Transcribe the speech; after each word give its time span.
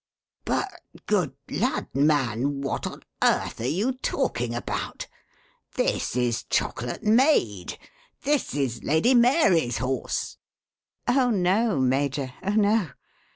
"But, 0.45 0.81
good 1.05 1.35
lud, 1.51 1.89
man, 1.93 2.61
what 2.61 2.87
on 2.87 3.03
earth 3.21 3.61
are 3.61 3.67
you 3.67 3.91
talking 3.99 4.55
about? 4.55 5.05
This 5.75 6.15
is 6.15 6.41
Chocolate 6.45 7.03
Maid 7.03 7.77
this 8.23 8.55
is 8.55 8.81
Lady 8.81 9.13
Mary's 9.13 9.77
horse." 9.77 10.37
"Oh, 11.07 11.29
no, 11.29 11.79
Major, 11.79 12.33
oh, 12.41 12.53
no! 12.55 12.89